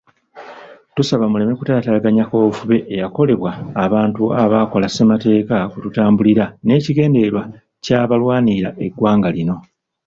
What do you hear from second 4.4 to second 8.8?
abaakola ssemateeka kwe tutambulira n'ekigendererwa ky'abalwanirira